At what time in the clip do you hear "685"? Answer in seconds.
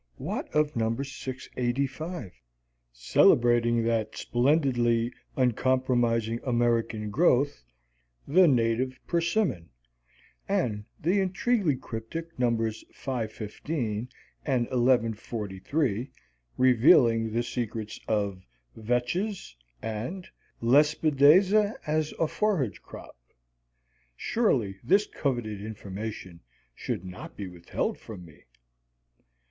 0.97-2.31